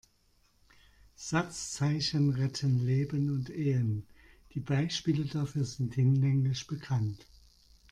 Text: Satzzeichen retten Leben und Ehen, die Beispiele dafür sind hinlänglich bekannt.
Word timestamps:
Satzzeichen 1.15 2.31
retten 2.31 2.79
Leben 2.83 3.29
und 3.29 3.51
Ehen, 3.51 4.07
die 4.55 4.59
Beispiele 4.59 5.25
dafür 5.25 5.63
sind 5.63 5.93
hinlänglich 5.93 6.65
bekannt. 6.65 7.27